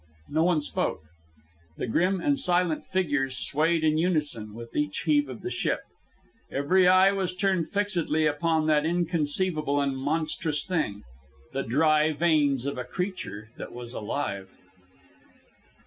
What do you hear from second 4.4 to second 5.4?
with each heave